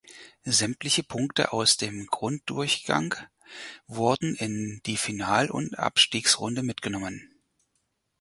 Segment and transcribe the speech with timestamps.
[0.45, 3.13] Sämtliche Punkte aus dem Grunddurchgang
[3.85, 7.31] wurden in die Final- und Abstiegsrunde mitgenommen.